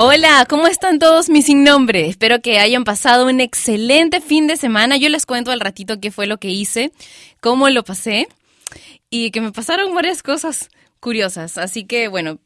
[0.00, 2.06] Hola, ¿cómo están todos mis sin nombre?
[2.06, 4.96] Espero que hayan pasado un excelente fin de semana.
[4.96, 6.92] Yo les cuento al ratito qué fue lo que hice,
[7.40, 8.28] cómo lo pasé
[9.10, 10.68] y que me pasaron varias cosas
[11.00, 11.58] curiosas.
[11.58, 12.38] Así que bueno,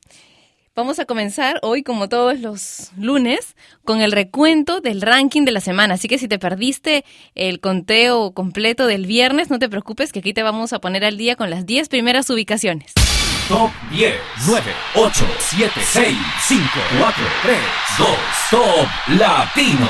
[0.74, 5.60] vamos a comenzar hoy como todos los lunes con el recuento del ranking de la
[5.60, 5.92] semana.
[5.92, 10.32] Así que si te perdiste el conteo completo del viernes, no te preocupes que aquí
[10.32, 12.94] te vamos a poner al día con las 10 primeras ubicaciones.
[13.52, 14.14] Top 10,
[14.46, 14.62] 9,
[14.94, 16.16] 8, 7, 6,
[16.48, 16.62] 5,
[16.98, 17.58] 4, 3,
[17.98, 18.08] 2,
[18.50, 19.88] Top Latino.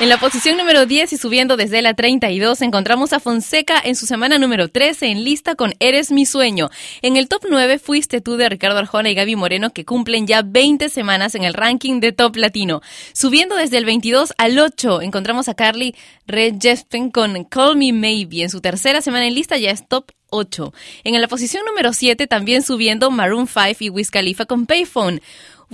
[0.00, 4.06] En la posición número 10 y subiendo desde la 32 encontramos a Fonseca en su
[4.06, 6.70] semana número 13 en lista con Eres mi sueño.
[7.02, 10.42] En el top 9 fuiste tú de Ricardo Arjona y Gaby Moreno que cumplen ya
[10.42, 12.80] 20 semanas en el ranking de top latino.
[13.12, 15.94] Subiendo desde el 22 al 8 encontramos a Carly
[16.26, 16.56] Red
[17.12, 18.42] con Call Me Maybe.
[18.42, 20.72] En su tercera semana en lista ya es top 8.
[21.04, 25.22] En la posición número 7 también subiendo Maroon 5 y Wiz Khalifa con Payphone.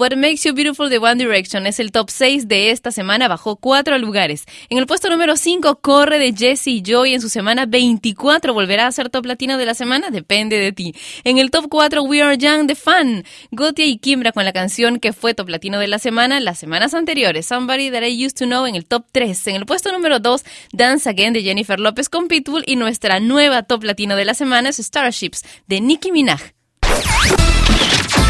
[0.00, 3.56] What Makes You Beautiful de One Direction es el top 6 de esta semana, bajó
[3.56, 4.46] 4 lugares.
[4.70, 8.54] En el puesto número 5, Corre de Jesse Joy en su semana 24.
[8.54, 10.08] ¿Volverá a ser top latino de la semana?
[10.08, 10.94] Depende de ti.
[11.24, 13.24] En el top 4, We Are Young The Fan.
[13.50, 16.94] Gotia y Kimbra con la canción que fue top latino de la semana las semanas
[16.94, 17.44] anteriores.
[17.44, 19.48] Somebody That I Used to Know en el top 3.
[19.48, 22.64] En el puesto número 2, Dance Again de Jennifer López con Pitbull.
[22.66, 26.40] Y nuestra nueva top latino de la semana es Starships de Nicki Minaj.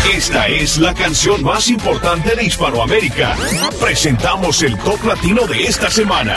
[0.09, 3.37] Esta es la canción más importante de Hispanoamérica.
[3.81, 6.37] Presentamos el top latino de esta semana.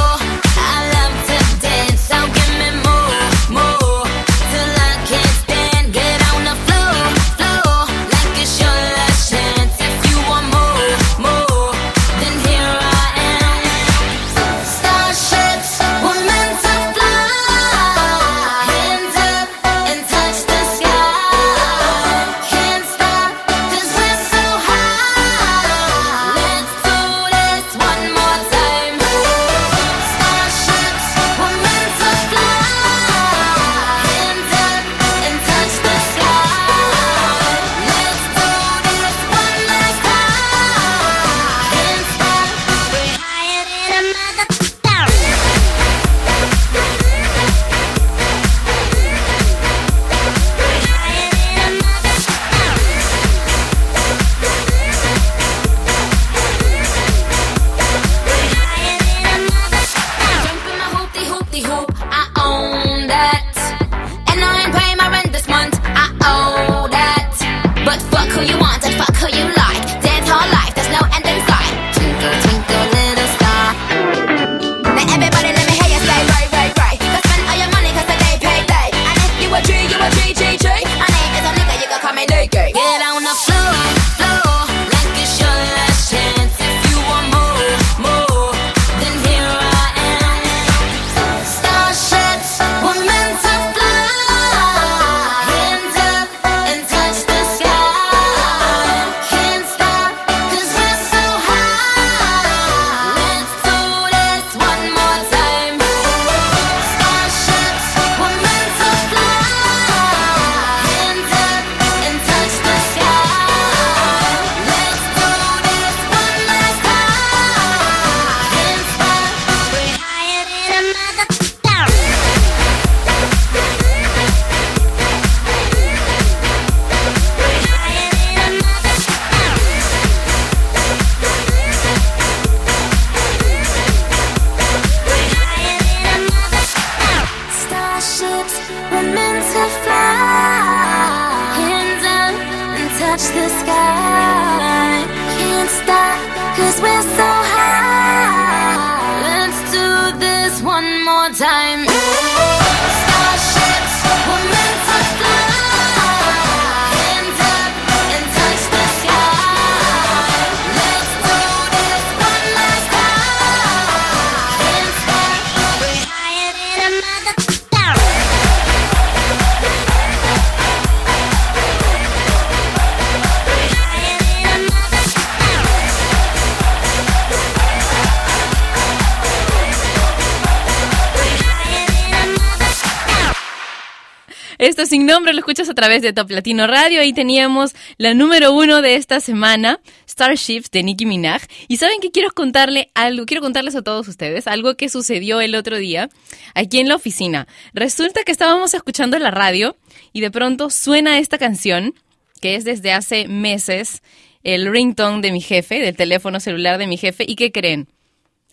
[184.61, 187.01] Esto sin nombre lo escuchas a través de Top Latino Radio.
[187.01, 191.41] Ahí teníamos la número uno de esta semana, Starships de Nicki Minaj.
[191.67, 195.55] Y saben que quiero contarle algo, quiero contarles a todos ustedes algo que sucedió el
[195.55, 196.09] otro día
[196.53, 197.47] aquí en la oficina.
[197.73, 199.77] Resulta que estábamos escuchando la radio
[200.13, 201.95] y de pronto suena esta canción
[202.39, 204.03] que es desde hace meses
[204.43, 207.25] el ringtone de mi jefe, del teléfono celular de mi jefe.
[207.27, 207.87] ¿Y qué creen?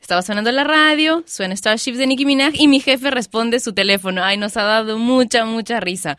[0.09, 4.25] Estaba sonando la radio, suena Starships de Nicki Minaj y mi jefe responde su teléfono.
[4.25, 6.17] Ay, nos ha dado mucha, mucha risa.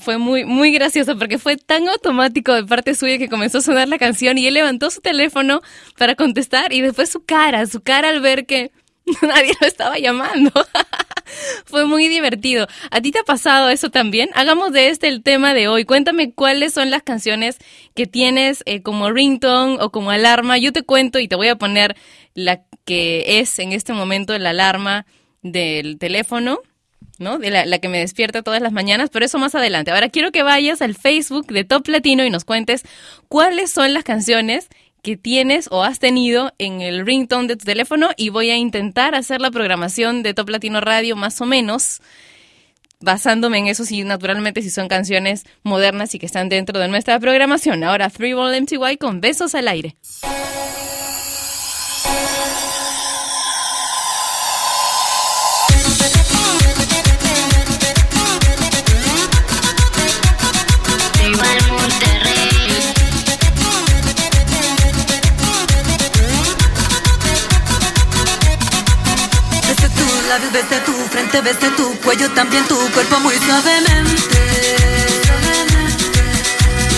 [0.00, 3.86] fue muy, muy gracioso porque fue tan automático de parte suya que comenzó a sonar
[3.86, 5.60] la canción y él levantó su teléfono
[5.98, 8.72] para contestar y después su cara, su cara al ver que
[9.20, 10.50] nadie lo estaba llamando.
[11.64, 12.66] Fue muy divertido.
[12.90, 14.30] ¿A ti te ha pasado eso también?
[14.34, 15.84] Hagamos de este el tema de hoy.
[15.84, 17.58] Cuéntame cuáles son las canciones
[17.94, 20.58] que tienes eh, como ringtone o como alarma.
[20.58, 21.96] Yo te cuento y te voy a poner
[22.34, 25.06] la que es en este momento la alarma
[25.42, 26.60] del teléfono,
[27.18, 27.38] ¿no?
[27.38, 29.90] De la, que me despierta todas las mañanas, pero eso más adelante.
[29.90, 32.84] Ahora quiero que vayas al Facebook de Top Latino y nos cuentes
[33.28, 34.68] cuáles son las canciones
[35.08, 39.14] que tienes o has tenido en el ringtone de tu teléfono y voy a intentar
[39.14, 42.02] hacer la programación de Top Latino Radio más o menos
[43.00, 47.18] basándome en eso, si naturalmente si son canciones modernas y que están dentro de nuestra
[47.18, 47.84] programación.
[47.84, 49.96] Ahora, Three Ball MTY con besos al aire.
[70.62, 74.40] Besé tu frente, besé tu cuello, también tu cuerpo muy suavemente.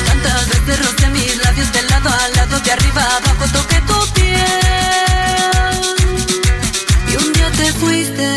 [0.07, 3.99] Tantas veces rocé mis labios de lado a lado, de arriba a abajo, toqué tu
[4.15, 5.75] piel.
[7.11, 8.29] Y un día te fuiste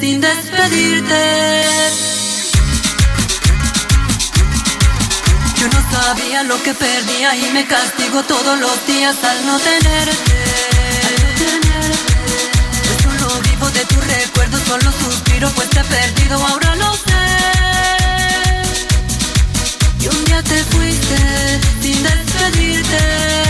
[0.00, 1.22] sin despedirte.
[5.58, 10.79] Yo no sabía lo que perdía y me castigo todos los días al no tenerte.
[14.70, 17.26] Solo suspiro pues te he perdido, ahora lo sé.
[20.00, 23.49] Y un día te fuiste sin despedirte.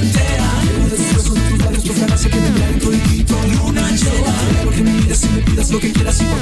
[0.00, 0.44] vida entera.
[0.62, 2.48] Quiero de tus besos, de tus labios, tu fragancia que me.
[4.48, 4.92] Quiero que me
[5.24, 6.38] y me pidas lo que quieras y por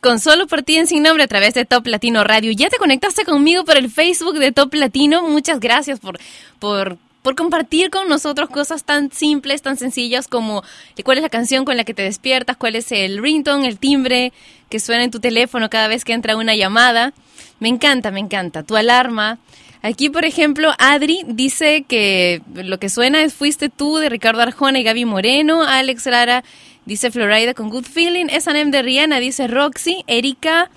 [0.00, 2.52] con solo por ti en sin nombre a través de Top Latino Radio.
[2.52, 5.22] Ya te conectaste conmigo por el Facebook de Top Latino.
[5.28, 6.18] Muchas gracias por,
[6.58, 10.62] por, por compartir con nosotros cosas tan simples, tan sencillas como
[11.04, 14.32] cuál es la canción con la que te despiertas, cuál es el ringtone, el timbre
[14.70, 17.12] que suena en tu teléfono cada vez que entra una llamada.
[17.58, 18.62] Me encanta, me encanta.
[18.62, 19.38] Tu alarma.
[19.82, 24.78] Aquí, por ejemplo, Adri dice que lo que suena es Fuiste tú de Ricardo Arjona
[24.78, 25.62] y Gaby Moreno.
[25.62, 26.44] Alex Lara
[26.90, 28.26] dice Florida con Good Feeling.
[28.30, 30.02] S&M de Rihanna dice Roxy.
[30.08, 30.70] Erika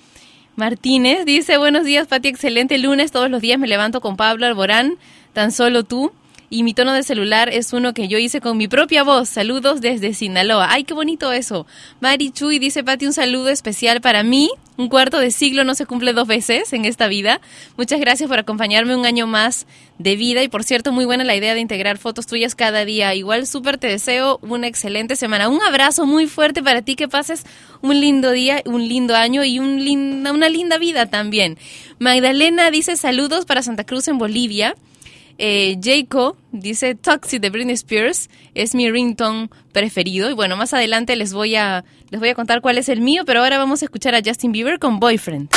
[0.54, 2.28] Martínez dice Buenos días, Pati.
[2.28, 3.10] Excelente lunes.
[3.10, 4.96] Todos los días me levanto con Pablo Alborán.
[5.32, 6.12] Tan solo tú.
[6.54, 9.28] Y mi tono de celular es uno que yo hice con mi propia voz.
[9.28, 10.68] Saludos desde Sinaloa.
[10.70, 11.66] ¡Ay, qué bonito eso!
[11.98, 14.52] Mari Chuy dice, Pati, un saludo especial para mí.
[14.76, 17.40] Un cuarto de siglo no se cumple dos veces en esta vida.
[17.76, 19.66] Muchas gracias por acompañarme un año más
[19.98, 20.44] de vida.
[20.44, 23.12] Y por cierto, muy buena la idea de integrar fotos tuyas cada día.
[23.16, 25.48] Igual súper te deseo una excelente semana.
[25.48, 26.94] Un abrazo muy fuerte para ti.
[26.94, 27.42] Que pases
[27.82, 31.58] un lindo día, un lindo año y un linda, una linda vida también.
[31.98, 34.76] Magdalena dice saludos para Santa Cruz en Bolivia.
[35.38, 41.16] Eh, Jayco dice Toxic de Britney Spears es mi ringtone preferido y bueno más adelante
[41.16, 43.86] les voy a les voy a contar cuál es el mío pero ahora vamos a
[43.86, 45.50] escuchar a Justin Bieber con Boyfriend.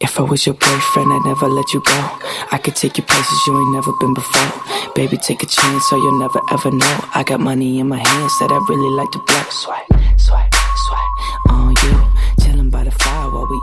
[0.00, 2.18] If I was your boyfriend, I'd never let you go.
[2.52, 4.92] I could take you places you ain't never been before.
[4.94, 7.00] Baby, take a chance, so you'll never ever know.
[7.14, 9.42] I got money in my hands that I really like to blow.
[9.50, 10.43] Swipe, swipe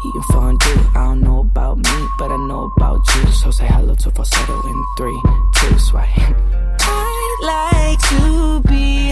[0.06, 0.80] eating fondue.
[0.96, 3.32] I don't know about me, but I know about you.
[3.32, 5.22] So say hello to falsetto in three,
[5.56, 6.08] two, swipe.
[6.80, 9.12] I'd like to be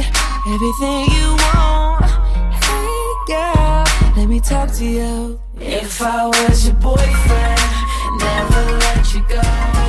[0.53, 2.05] everything you want.
[2.63, 3.86] Hey girl,
[4.17, 5.39] let me talk to you.
[5.60, 7.62] If I was your boyfriend,
[8.19, 9.88] never let you go.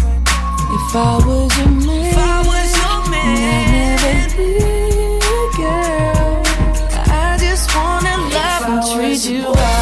[0.73, 4.49] If I was your man, if I was your man, I'd never be
[5.19, 6.43] a girl.
[7.11, 9.80] I just wanna love and treat you well.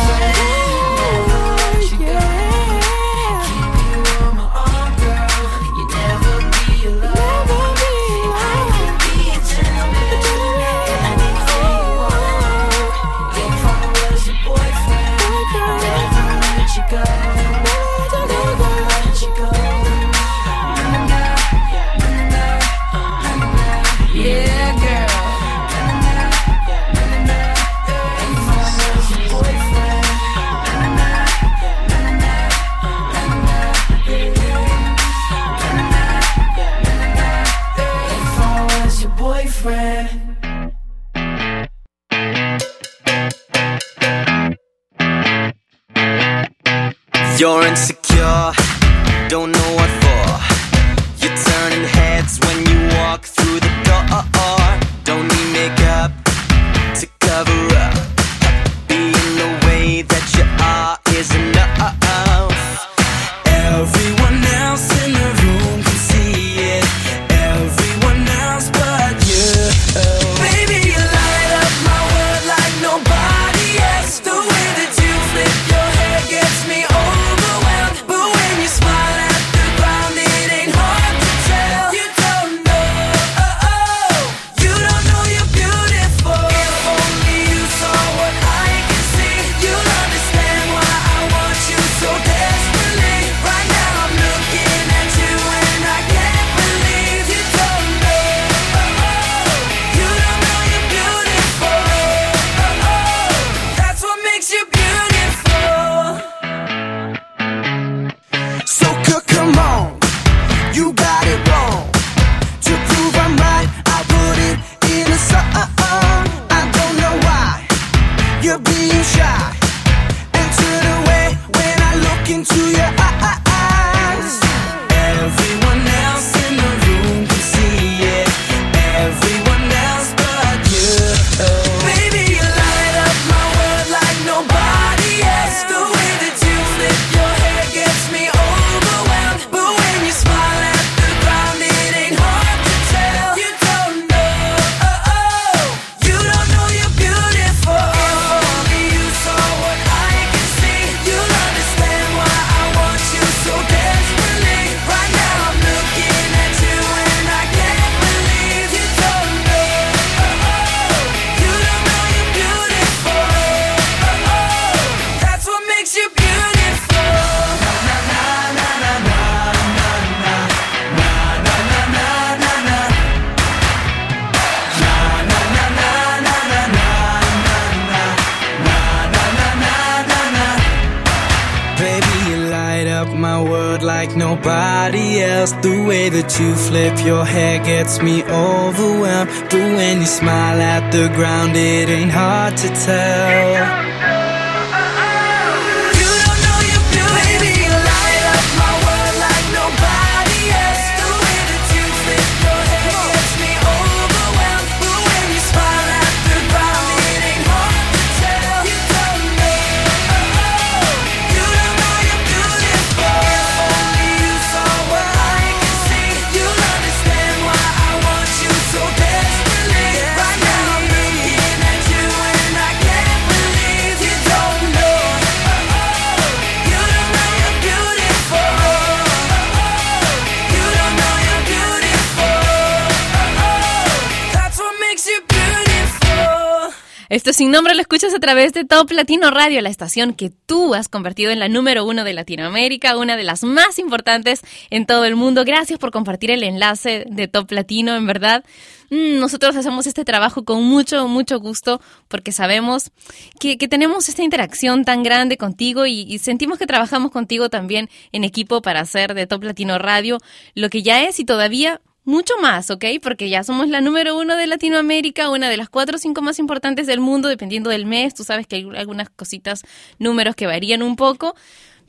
[237.20, 240.74] Esto sin nombre lo escuchas a través de Top Latino Radio, la estación que tú
[240.74, 245.04] has convertido en la número uno de Latinoamérica, una de las más importantes en todo
[245.04, 245.44] el mundo.
[245.44, 248.46] Gracias por compartir el enlace de Top Latino, en verdad.
[248.90, 252.90] Mm, nosotros hacemos este trabajo con mucho, mucho gusto porque sabemos
[253.38, 258.24] que, tenemos esta interacción tan grande contigo y, y, sentimos que trabajamos contigo también en
[258.24, 260.20] equipo para hacer de Top Latino Radio
[260.56, 262.86] lo que ya es y todavía mucho más, ¿ok?
[263.02, 266.40] Porque ya somos la número uno de Latinoamérica, una de las cuatro o cinco más
[266.40, 268.14] importantes del mundo, dependiendo del mes.
[268.14, 269.64] Tú sabes que hay algunas cositas,
[270.00, 271.36] números que varían un poco.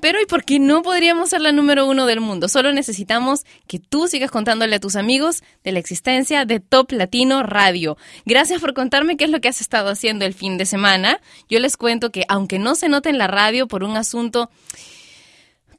[0.00, 2.48] Pero ¿y por qué no podríamos ser la número uno del mundo?
[2.48, 7.42] Solo necesitamos que tú sigas contándole a tus amigos de la existencia de Top Latino
[7.42, 7.98] Radio.
[8.24, 11.20] Gracias por contarme qué es lo que has estado haciendo el fin de semana.
[11.48, 14.50] Yo les cuento que aunque no se note en la radio por un asunto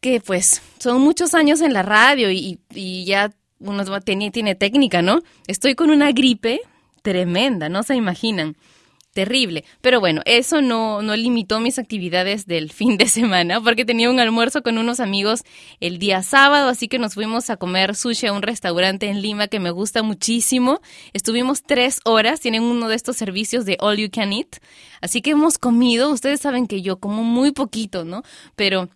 [0.02, 5.02] que pues son muchos años en la radio y, y ya uno tiene, tiene técnica,
[5.02, 5.22] ¿no?
[5.48, 6.62] Estoy con una gripe
[7.02, 8.56] tremenda, no se imaginan.
[9.14, 9.66] Terrible.
[9.82, 14.22] Pero bueno, eso no, no limitó mis actividades del fin de semana porque tenía un
[14.22, 15.42] almuerzo con unos amigos
[15.82, 19.48] el día sábado, así que nos fuimos a comer sushi a un restaurante en Lima
[19.48, 20.80] que me gusta muchísimo.
[21.12, 24.62] Estuvimos tres horas, tienen uno de estos servicios de All You Can Eat,
[25.02, 28.24] así que hemos comido, ustedes saben que yo como muy poquito, ¿no?
[28.56, 28.88] Pero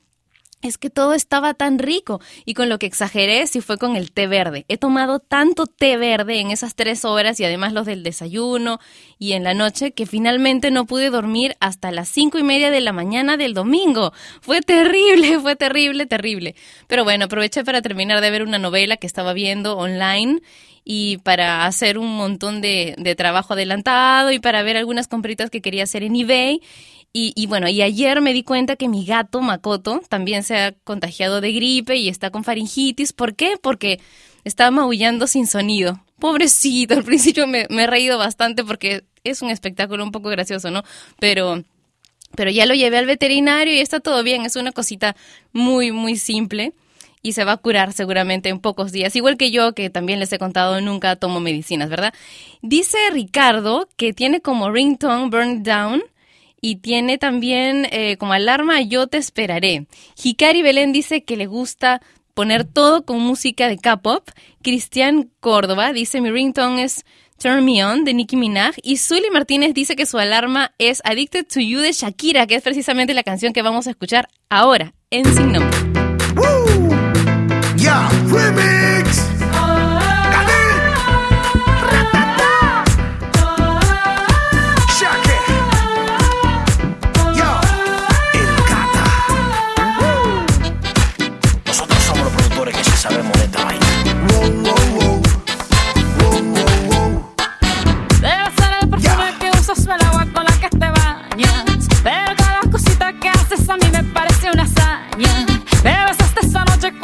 [0.67, 4.11] es que todo estaba tan rico y con lo que exageré si fue con el
[4.11, 4.65] té verde.
[4.67, 8.79] He tomado tanto té verde en esas tres horas y además los del desayuno
[9.19, 12.81] y en la noche que finalmente no pude dormir hasta las cinco y media de
[12.81, 14.13] la mañana del domingo.
[14.41, 16.55] Fue terrible, fue terrible, terrible.
[16.87, 20.41] Pero bueno, aproveché para terminar de ver una novela que estaba viendo online
[20.83, 25.61] y para hacer un montón de, de trabajo adelantado y para ver algunas compritas que
[25.61, 26.61] quería hacer en eBay
[27.17, 31.39] y, bueno, y ayer me di cuenta que mi gato Makoto también se ha contagiado
[31.39, 33.13] de gripe y está con faringitis.
[33.13, 33.55] ¿Por qué?
[33.61, 34.01] Porque
[34.43, 36.03] estaba maullando sin sonido.
[36.19, 40.71] Pobrecito, al principio me, me he reído bastante porque es un espectáculo un poco gracioso,
[40.71, 40.83] ¿no?
[41.17, 41.63] Pero
[42.35, 45.15] pero ya lo llevé al veterinario y está todo bien, es una cosita
[45.53, 46.73] muy, muy simple
[47.21, 50.33] y se va a curar seguramente en pocos días, igual que yo que también les
[50.33, 52.13] he contado, nunca tomo medicinas, ¿verdad?
[52.61, 56.03] Dice Ricardo que tiene como ringtone Burn Down
[56.65, 59.85] y tiene también eh, como alarma Yo te esperaré.
[60.21, 62.01] Hikari Belén dice que le gusta
[62.33, 64.27] poner todo con música de K-pop.
[64.63, 67.05] Cristian Córdoba dice mi ringtone es
[67.37, 68.77] Turn Me On de Nicki Minaj.
[68.81, 72.63] Y Zully Martínez dice que su alarma es Addicted to You de Shakira, que es
[72.63, 75.77] precisamente la canción que vamos a escuchar ahora en Sin Nombre.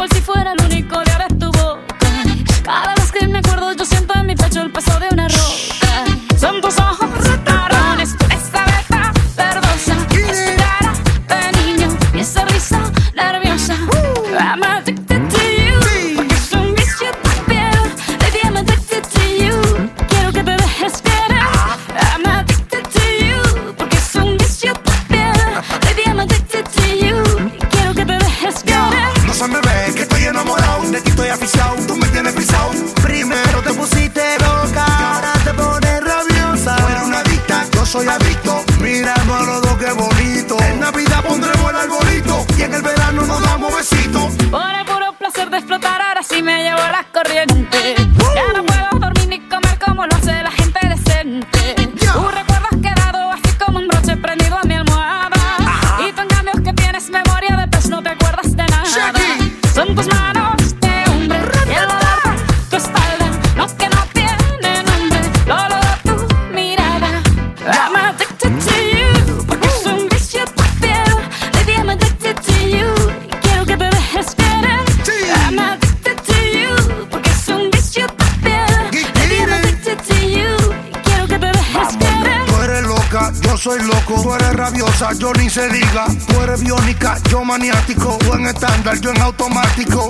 [0.02, 1.96] por si fuera el único de ver tu boca.
[2.64, 5.11] Cada vez que me acuerdo, yo siento en mi pecho el peso de
[85.19, 86.06] yo se diga.
[86.28, 88.17] Tú eres biónica, yo maniático.
[88.30, 90.10] O en estándar, yo en automático.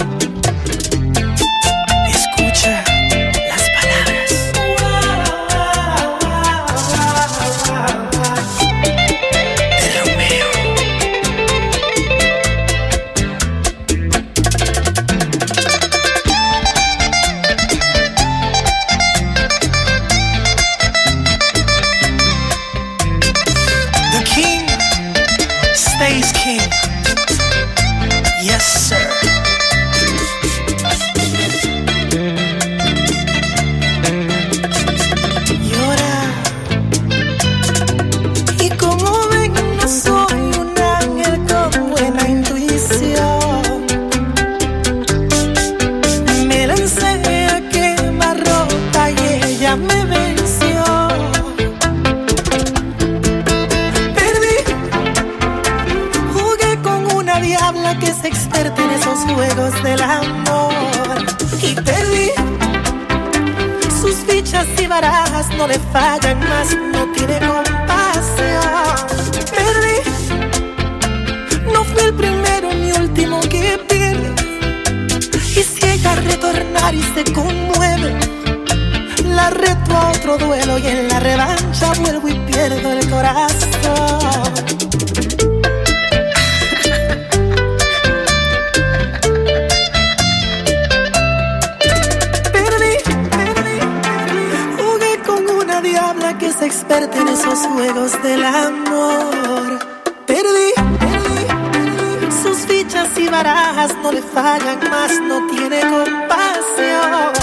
[96.65, 99.79] Experta en esos juegos del amor.
[100.27, 107.33] Perdí, perdí, perdí, sus fichas y barajas no le fallan más, no tiene compasión.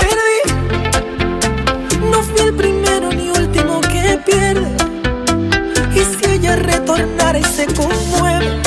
[0.00, 0.40] Perdí,
[2.10, 4.76] no fui el primero ni último que pierde.
[5.94, 8.62] Y si ella retornara y se conmueve,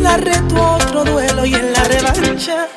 [0.00, 2.68] la reto a otro duelo y en la revancha.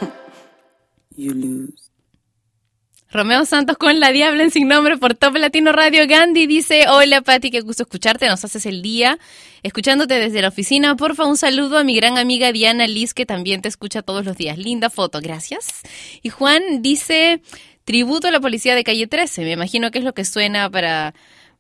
[3.14, 6.08] Romeo Santos con La Diabla en Sin Nombre por Top Latino Radio.
[6.08, 9.20] Gandhi dice, hola Pati, qué gusto escucharte, nos haces el día.
[9.64, 13.62] Escuchándote desde la oficina, porfa, un saludo a mi gran amiga Diana Liz, que también
[13.62, 14.58] te escucha todos los días.
[14.58, 15.82] Linda foto, gracias.
[16.22, 17.42] Y Juan dice,
[17.84, 19.44] tributo a la policía de calle 13.
[19.44, 21.14] Me imagino que es lo que suena para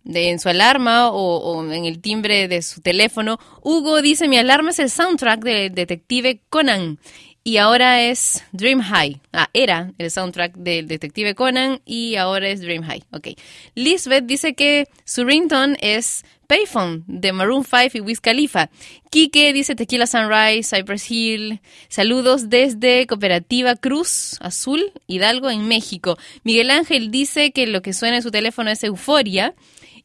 [0.06, 3.40] de, en su alarma o, o en el timbre de su teléfono.
[3.62, 6.98] Hugo dice, mi alarma es el soundtrack de Detective Conan.
[7.44, 9.20] Y ahora es Dream High.
[9.34, 13.04] Ah, era el soundtrack del Detective Conan y ahora es Dream High.
[13.12, 13.30] Ok.
[13.74, 18.70] Lisbeth dice que su ringtone es Payphone de Maroon 5 y Wiz Khalifa.
[19.10, 21.62] Kike dice Tequila Sunrise, Cypress Hill.
[21.88, 26.20] Saludos desde Cooperativa Cruz Azul, Hidalgo, en México.
[26.44, 29.56] Miguel Ángel dice que lo que suena en su teléfono es Euforia.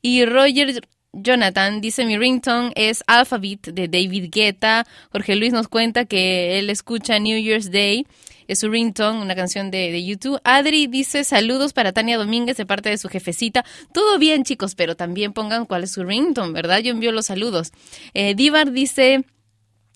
[0.01, 4.87] Y Roger Jonathan dice mi ringtone es Alphabet de David Guetta.
[5.11, 8.07] Jorge Luis nos cuenta que él escucha New Year's Day.
[8.49, 10.41] Es su ringtone, una canción de, de YouTube.
[10.45, 13.65] Adri dice saludos para Tania Domínguez de parte de su jefecita.
[13.93, 16.79] Todo bien, chicos, pero también pongan cuál es su ringtone, ¿verdad?
[16.79, 17.73] Yo envío los saludos.
[18.15, 19.25] Eh, Divar dice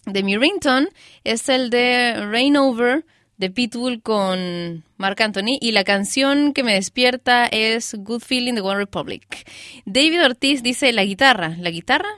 [0.06, 0.88] de mi ringtone
[1.24, 3.04] es el de Rain Over
[3.40, 8.60] de Pitbull con Marc Anthony y la canción que me despierta es Good Feeling de
[8.60, 9.48] One Republic.
[9.86, 11.56] David Ortiz dice la guitarra.
[11.58, 12.08] ¿La guitarra?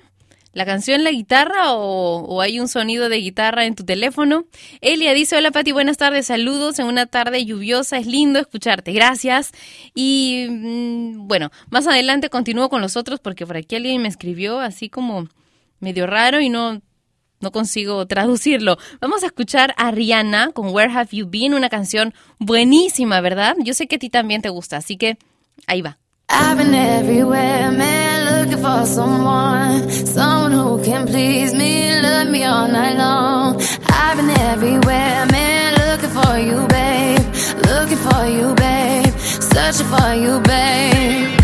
[0.52, 4.46] ¿La canción la guitarra o, o, hay un sonido de guitarra en tu teléfono?
[4.80, 9.52] Elia dice, hola Pati, buenas tardes, saludos en una tarde lluviosa, es lindo escucharte, gracias.
[9.94, 14.58] Y mmm, bueno, más adelante continúo con los otros porque por aquí alguien me escribió
[14.58, 15.28] así como
[15.78, 16.82] medio raro y no
[17.42, 18.78] no consigo traducirlo.
[19.00, 23.57] Vamos a escuchar a Rihanna con Where Have You Been, una canción buenísima, ¿verdad?
[23.62, 25.18] Yo sé que a ti también te gusta, así que
[25.66, 25.98] ahí va.
[26.35, 32.68] I've been everywhere, man, looking for someone, someone who can please me, love me all
[32.68, 33.61] night long.
[33.90, 37.20] I've been everywhere, man, looking for you, babe,
[37.66, 41.41] looking for you, babe, searching for you, babe.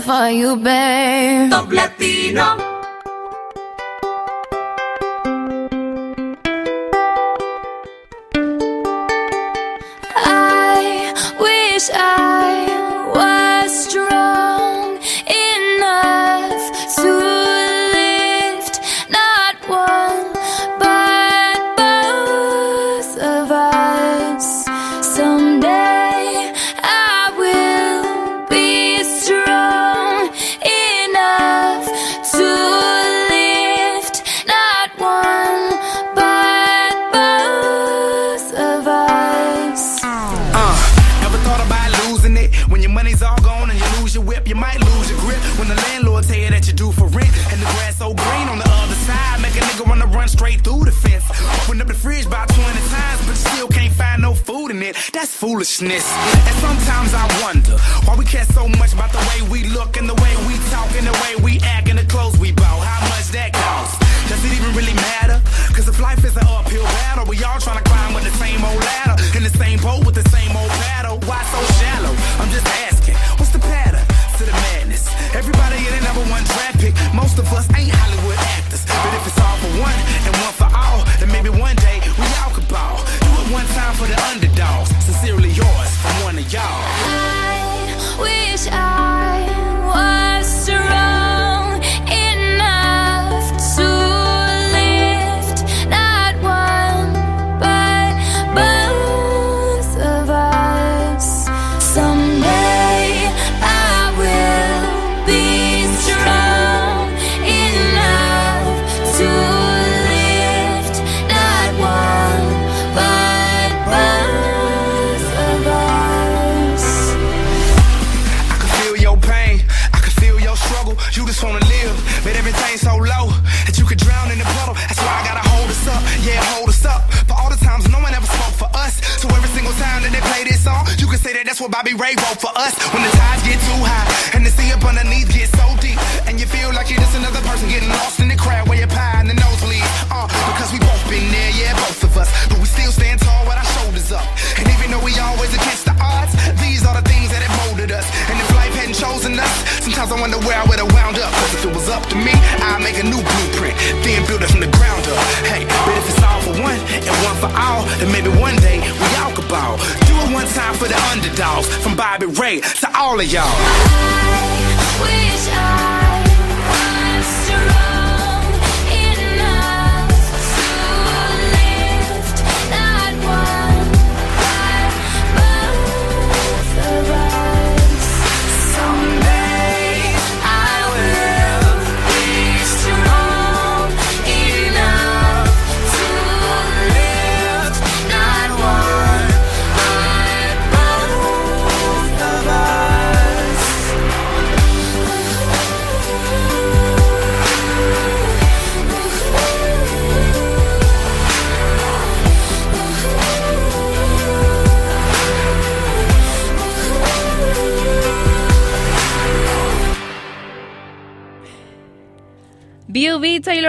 [0.00, 1.50] for you, babe.
[1.50, 1.87] Don't let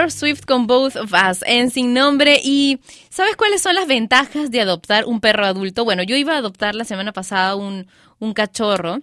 [0.08, 2.40] Swift con Both of Us en Sin Nombre.
[2.42, 2.80] ¿Y
[3.10, 5.84] sabes cuáles son las ventajas de adoptar un perro adulto?
[5.84, 7.86] Bueno, yo iba a adoptar la semana pasada un,
[8.18, 9.00] un cachorro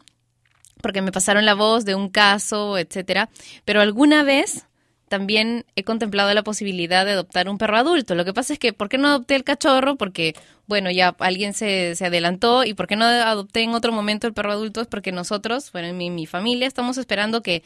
[0.82, 3.30] porque me pasaron la voz de un caso, etcétera.
[3.66, 4.66] Pero alguna vez
[5.08, 8.16] también he contemplado la posibilidad de adoptar un perro adulto.
[8.16, 9.96] Lo que pasa es que, ¿por qué no adopté el cachorro?
[9.96, 10.36] Porque,
[10.68, 12.64] bueno, ya alguien se, se adelantó.
[12.64, 14.82] ¿Y por qué no adopté en otro momento el perro adulto?
[14.82, 17.64] Es porque nosotros, bueno, mi, mi familia, estamos esperando que,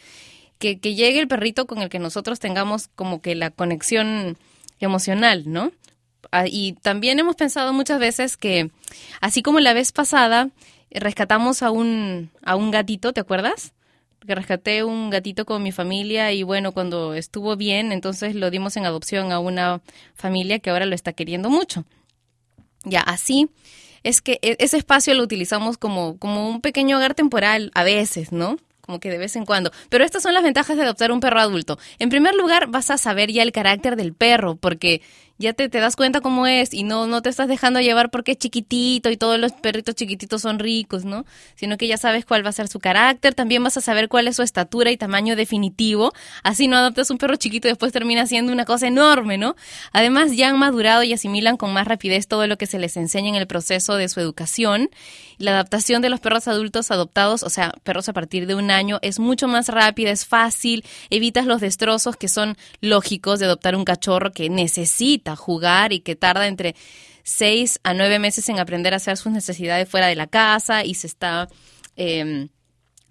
[0.62, 4.38] que, llegue el perrito con el que nosotros tengamos como que la conexión
[4.80, 5.72] emocional, ¿no?
[6.32, 8.70] Ah, Y también hemos pensado muchas veces que,
[9.20, 10.50] así como la vez pasada,
[10.92, 13.74] rescatamos a un, a un gatito, ¿te acuerdas?
[14.26, 18.78] Que rescaté un gatito con mi familia y bueno, cuando estuvo bien, entonces lo dimos
[18.78, 19.82] en adopción a una
[20.14, 21.86] familia que ahora lo está queriendo mucho.
[22.84, 23.50] Ya, así
[24.04, 28.32] es que e- ese espacio lo utilizamos como, como un pequeño hogar temporal a veces,
[28.32, 28.58] ¿no?
[28.92, 29.72] Como que de vez en cuando.
[29.88, 31.80] Pero estas son las ventajas de adoptar un perro adulto.
[31.98, 35.02] En primer lugar, vas a saber ya el carácter del perro, porque
[35.42, 38.34] ya te, te das cuenta cómo es y no, no te estás dejando llevar porque
[38.34, 41.26] es chiquitito y todos los perritos chiquititos son ricos, ¿no?
[41.56, 44.28] Sino que ya sabes cuál va a ser su carácter, también vas a saber cuál
[44.28, 46.14] es su estatura y tamaño definitivo.
[46.44, 49.56] Así no adoptas un perro chiquito y después termina siendo una cosa enorme, ¿no?
[49.92, 53.30] Además, ya han madurado y asimilan con más rapidez todo lo que se les enseña
[53.30, 54.90] en el proceso de su educación.
[55.38, 59.00] La adaptación de los perros adultos adoptados, o sea, perros a partir de un año,
[59.02, 63.84] es mucho más rápida, es fácil, evitas los destrozos que son lógicos de adoptar un
[63.84, 66.76] cachorro que necesita jugar y que tarda entre
[67.24, 70.96] seis a nueve meses en aprender a hacer sus necesidades fuera de la casa y
[70.96, 71.48] se está
[71.96, 72.48] eh,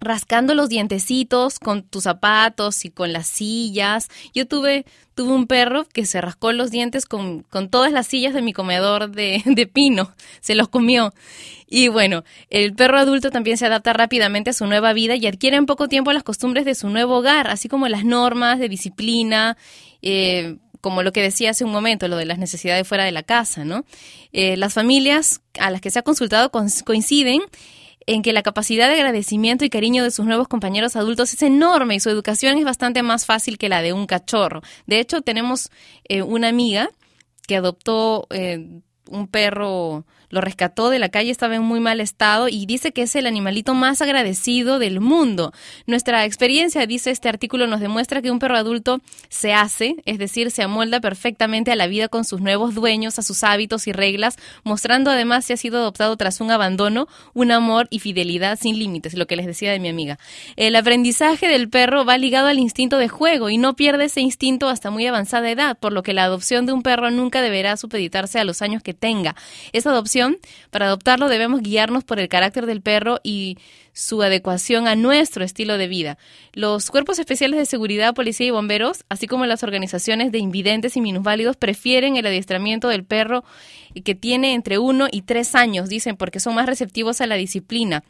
[0.01, 4.09] rascando los dientecitos con tus zapatos y con las sillas.
[4.33, 8.33] Yo tuve, tuve un perro que se rascó los dientes con, con todas las sillas
[8.33, 11.13] de mi comedor de, de pino, se los comió.
[11.67, 15.55] Y bueno, el perro adulto también se adapta rápidamente a su nueva vida y adquiere
[15.55, 19.55] en poco tiempo las costumbres de su nuevo hogar, así como las normas de disciplina,
[20.01, 23.23] eh, como lo que decía hace un momento, lo de las necesidades fuera de la
[23.23, 23.85] casa, ¿no?
[24.33, 27.41] Eh, las familias a las que se ha consultado cons- coinciden
[28.07, 31.95] en que la capacidad de agradecimiento y cariño de sus nuevos compañeros adultos es enorme
[31.95, 34.61] y su educación es bastante más fácil que la de un cachorro.
[34.87, 35.69] De hecho, tenemos
[36.09, 36.89] eh, una amiga
[37.47, 42.47] que adoptó eh, un perro lo rescató de la calle, estaba en muy mal estado
[42.49, 45.53] y dice que es el animalito más agradecido del mundo.
[45.85, 50.51] Nuestra experiencia, dice este artículo, nos demuestra que un perro adulto se hace, es decir,
[50.51, 54.37] se amolda perfectamente a la vida con sus nuevos dueños, a sus hábitos y reglas,
[54.63, 59.13] mostrando además si ha sido adoptado tras un abandono, un amor y fidelidad sin límites,
[59.13, 60.17] lo que les decía de mi amiga.
[60.55, 64.69] El aprendizaje del perro va ligado al instinto de juego y no pierde ese instinto
[64.69, 68.39] hasta muy avanzada edad, por lo que la adopción de un perro nunca deberá supeditarse
[68.39, 69.35] a los años que tenga.
[69.73, 70.20] Esa adopción,
[70.69, 73.57] para adoptarlo debemos guiarnos por el carácter del perro y
[73.93, 76.17] su adecuación a nuestro estilo de vida.
[76.53, 81.01] Los cuerpos especiales de seguridad, policía y bomberos, así como las organizaciones de invidentes y
[81.01, 83.43] minusválidos, prefieren el adiestramiento del perro
[84.03, 88.03] que tiene entre uno y tres años, dicen, porque son más receptivos a la disciplina.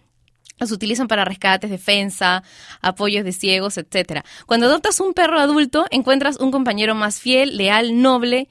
[0.59, 2.43] Los utilizan para rescates, defensa,
[2.81, 4.23] apoyos de ciegos, etc.
[4.45, 8.47] Cuando adoptas un perro adulto, encuentras un compañero más fiel, leal, noble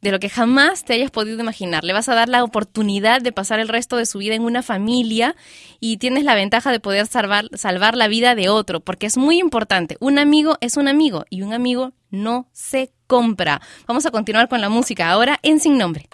[0.00, 1.84] de lo que jamás te hayas podido imaginar.
[1.84, 4.62] Le vas a dar la oportunidad de pasar el resto de su vida en una
[4.62, 5.34] familia
[5.80, 9.38] y tienes la ventaja de poder salvar, salvar la vida de otro, porque es muy
[9.38, 9.96] importante.
[10.00, 13.60] Un amigo es un amigo y un amigo no se compra.
[13.86, 16.08] Vamos a continuar con la música ahora en Sin Nombre.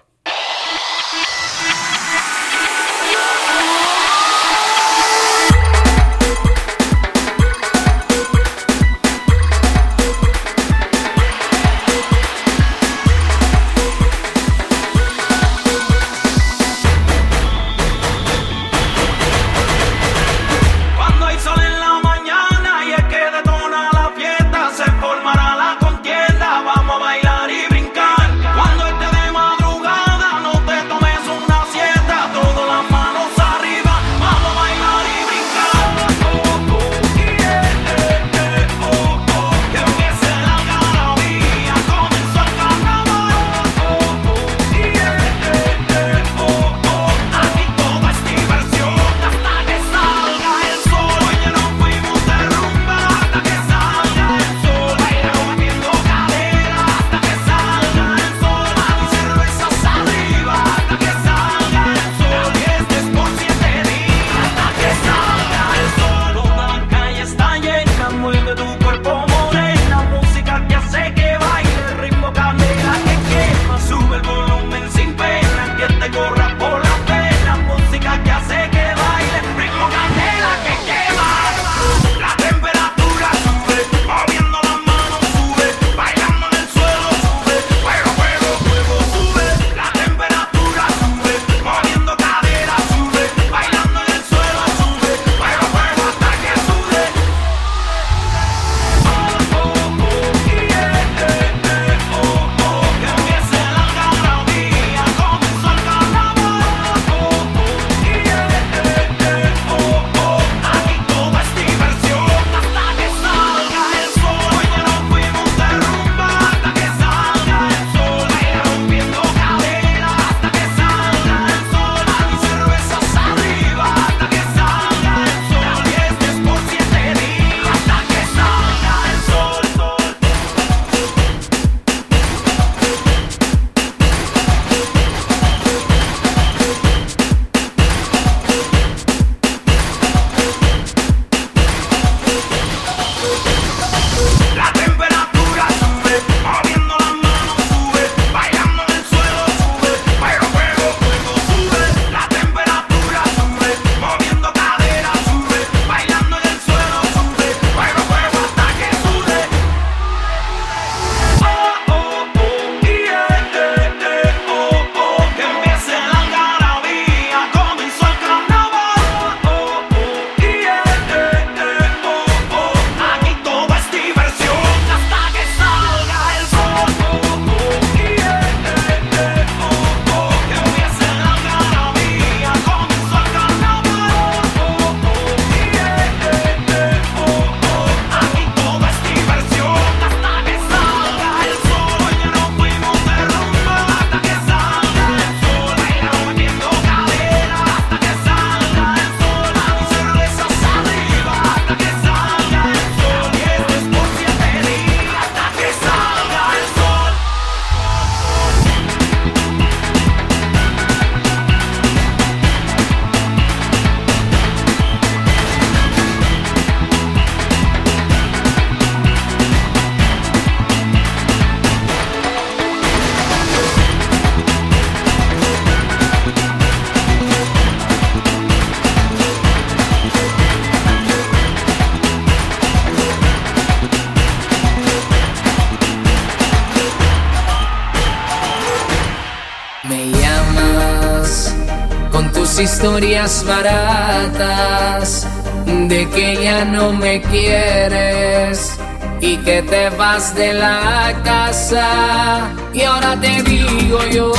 [242.94, 245.26] Historias baratas
[245.66, 248.78] de que ya no me quieres
[249.20, 252.52] y que te vas de la casa.
[252.72, 254.32] Y ahora te digo yo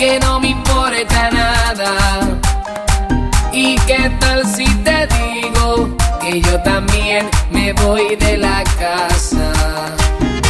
[0.00, 1.92] que no me importa nada.
[3.52, 9.52] ¿Y qué tal si te digo que yo también me voy de la casa?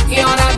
[0.08, 0.48] Y ahora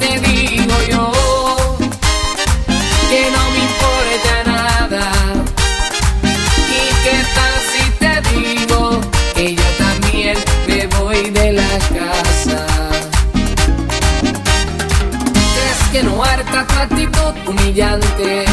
[16.82, 18.44] actitud humillante?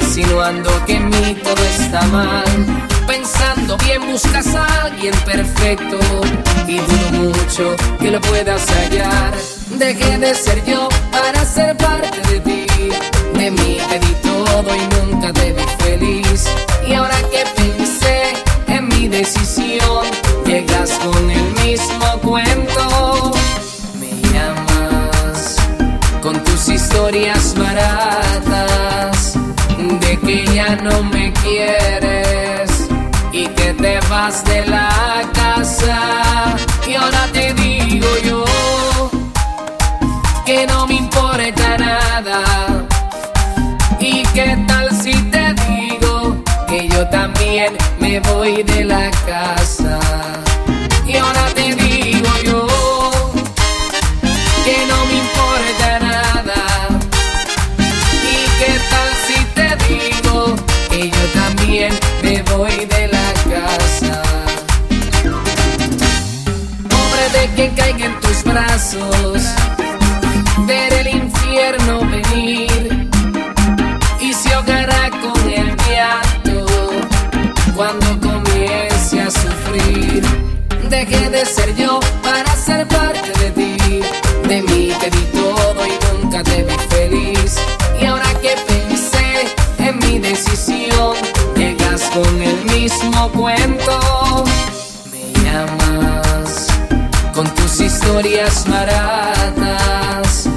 [0.00, 2.44] Insinuando que en mí todo está mal.
[3.06, 5.98] Pensando bien buscas a alguien perfecto
[6.66, 9.34] y dudo mucho que lo puedas hallar.
[9.78, 12.66] Dejé de ser yo para ser parte de ti.
[13.34, 16.46] De mí te di todo y nunca te vi feliz.
[16.86, 17.44] Y ahora que
[27.14, 29.34] historias baratas
[30.00, 32.88] de que ya no me quieres
[33.30, 36.56] y que te vas de la casa.
[36.88, 38.44] Y ahora te digo yo
[40.44, 42.42] que no me importa nada.
[44.00, 50.00] ¿Y qué tal si te digo que yo también me voy de la casa?
[51.06, 51.83] Y ahora te digo
[61.74, 64.22] también me voy de la casa?
[66.88, 69.42] Pobre de que caiga en tus brazos,
[70.66, 73.10] ver el infierno venir
[74.20, 76.66] y se ahogará con el llanto
[77.74, 80.22] cuando comience a sufrir.
[80.88, 81.98] Dejé de ser yo
[93.32, 94.44] cuento.
[95.10, 96.66] Me llamas
[97.34, 100.48] con tus historias baratas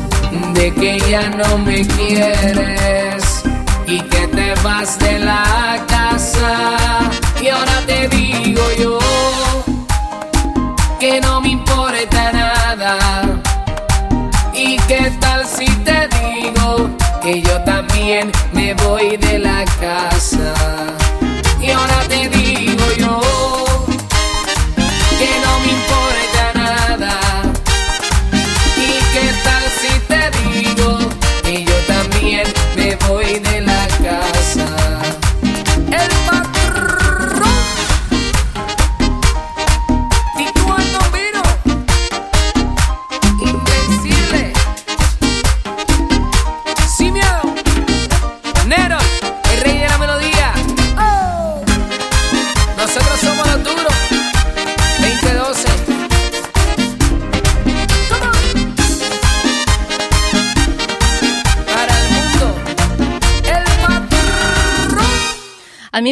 [0.54, 3.44] de que ya no me quieres
[3.86, 6.78] y que te vas de la casa.
[7.42, 9.00] Y ahora te digo yo
[11.00, 13.22] que no me importa nada.
[14.54, 16.90] ¿Y qué tal si te digo
[17.22, 20.54] que yo también me voy de la casa?
[21.62, 22.37] Y ahora te digo
[23.00, 23.27] yo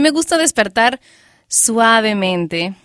[0.06, 1.00] me gusta despertar
[1.48, 2.76] suavemente,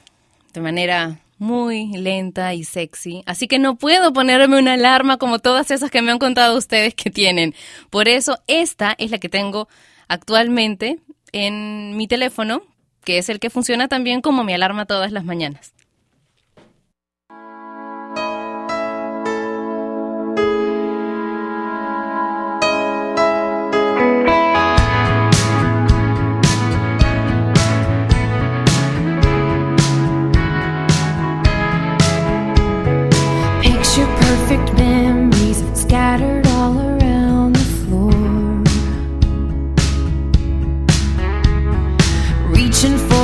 [0.54, 5.70] de manera muy lenta y sexy, así que no puedo ponerme una alarma como todas
[5.70, 7.54] esas que me han contado ustedes que tienen.
[7.90, 9.68] Por eso esta es la que tengo
[10.08, 10.98] actualmente
[11.32, 12.62] en mi teléfono,
[13.04, 15.74] que es el que funciona también como mi alarma todas las mañanas.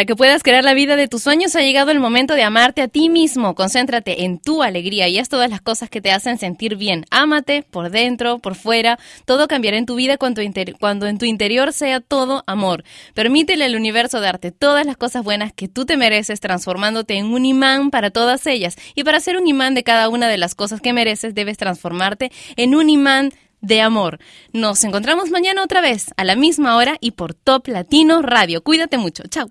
[0.00, 2.80] Para que puedas crear la vida de tus sueños ha llegado el momento de amarte
[2.80, 3.54] a ti mismo.
[3.54, 7.04] Concéntrate en tu alegría y haz todas las cosas que te hacen sentir bien.
[7.10, 8.98] Ámate por dentro, por fuera.
[9.26, 10.40] Todo cambiará en tu vida cuando,
[10.78, 12.82] cuando en tu interior sea todo amor.
[13.12, 17.44] Permítele al universo darte todas las cosas buenas que tú te mereces, transformándote en un
[17.44, 18.76] imán para todas ellas.
[18.94, 22.32] Y para ser un imán de cada una de las cosas que mereces, debes transformarte
[22.56, 24.18] en un imán de amor.
[24.54, 28.62] Nos encontramos mañana otra vez, a la misma hora y por Top Latino Radio.
[28.62, 29.24] Cuídate mucho.
[29.28, 29.50] Chao.